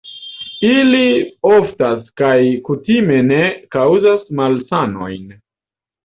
[0.67, 1.01] Ili
[1.49, 2.31] oftas kaj
[2.69, 3.41] kutime ne
[3.75, 5.29] kaŭzas malsanojn.